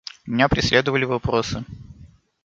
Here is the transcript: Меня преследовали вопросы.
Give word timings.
Меня 0.25 0.47
преследовали 0.49 1.05
вопросы. 1.05 1.63